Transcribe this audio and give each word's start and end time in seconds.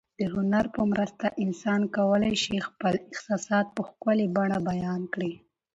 د 0.19 0.21
هنر 0.35 0.65
په 0.75 0.81
مرسته 0.91 1.25
انسان 1.43 1.81
کولای 1.97 2.35
شي 2.43 2.57
خپل 2.67 2.93
احساسات 3.11 3.67
په 3.75 3.81
ښکلي 3.89 4.27
بڼه 4.35 4.57
بیان 4.69 5.01
کړي. 5.13 5.33